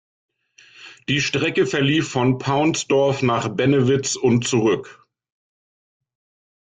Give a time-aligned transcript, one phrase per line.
[1.09, 5.05] Die Strecke verlief von Paunsdorf nach Bennewitz und zurück.